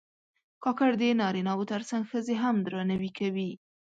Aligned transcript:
کاکړ 0.63 0.89
د 1.01 1.03
نارینه 1.21 1.53
و 1.57 1.61
تر 1.71 1.81
څنګ 1.89 2.03
ښځې 2.11 2.35
هم 2.43 2.55
درناوي 2.65 3.11
کوي. 3.19 3.51